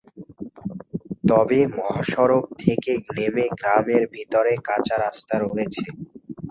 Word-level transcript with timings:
তবে 1.29 1.59
মহাসড়ক 1.77 2.45
থেকে 2.61 2.91
নেমে 3.09 3.45
গ্রামের 3.59 4.03
ভিতরে 4.13 4.53
কাঁচা 4.67 4.95
রাস্তা 4.97 5.35
রয়েছে। 5.39 5.85